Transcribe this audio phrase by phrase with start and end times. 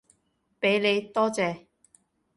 [0.59, 1.67] 畀你，多謝